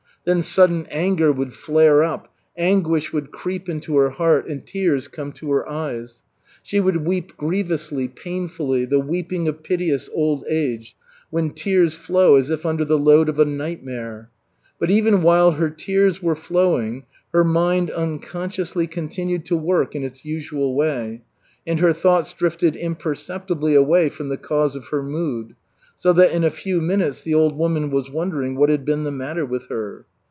Then 0.23 0.43
sudden 0.43 0.85
anger 0.91 1.31
would 1.31 1.51
flare 1.51 2.03
up, 2.03 2.31
anguish 2.55 3.11
would 3.11 3.31
creep 3.31 3.67
into 3.67 3.97
her 3.97 4.11
heart, 4.11 4.47
and 4.47 4.63
tears 4.63 5.07
come 5.07 5.31
to 5.31 5.51
her 5.51 5.67
eyes. 5.67 6.21
She 6.61 6.79
would 6.79 6.97
weep 7.07 7.35
grievously, 7.37 8.07
painfully, 8.07 8.85
the 8.85 8.99
weeping 8.99 9.47
of 9.47 9.63
piteous 9.63 10.11
old 10.13 10.45
age, 10.47 10.95
when 11.31 11.49
tears 11.49 11.95
flow 11.95 12.35
as 12.35 12.51
if 12.51 12.67
under 12.67 12.85
the 12.85 12.99
load 12.99 13.29
of 13.29 13.39
a 13.39 13.45
nightmare. 13.45 14.29
But 14.77 14.91
even 14.91 15.23
while 15.23 15.53
her 15.53 15.71
tears 15.71 16.21
were 16.21 16.35
flowing, 16.35 17.05
her 17.33 17.43
mind 17.43 17.89
unconsciously 17.89 18.85
continued 18.85 19.43
to 19.45 19.57
work 19.57 19.95
in 19.95 20.03
its 20.03 20.23
usual 20.23 20.75
way, 20.75 21.23
and 21.65 21.79
her 21.79 21.93
thoughts 21.93 22.31
drifted 22.33 22.75
imperceptibly 22.75 23.73
away 23.73 24.09
from 24.09 24.29
the 24.29 24.37
cause 24.37 24.75
of 24.75 24.85
her 24.89 25.01
mood, 25.01 25.55
so 25.95 26.11
that 26.13 26.31
in 26.31 26.43
a 26.43 26.49
few 26.51 26.79
minutes 26.81 27.21
the 27.23 27.33
old 27.33 27.55
woman 27.55 27.89
was 27.91 28.09
wondering 28.09 28.55
what 28.55 28.69
had 28.69 28.83
been 28.85 29.03
the 29.03 29.11
matter 29.11 29.45
with 29.45 29.67
her. 29.67 30.03